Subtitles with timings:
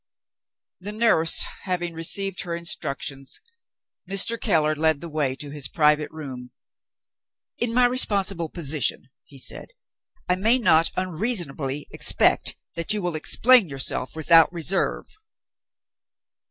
[0.79, 3.39] The nurse having received her instructions,
[4.09, 4.41] Mr.
[4.41, 6.49] Keller led the way to his private room.
[7.59, 9.69] "In my responsible position," he said,
[10.27, 15.05] "I may not unreasonably expect that you will explain yourself without reserve."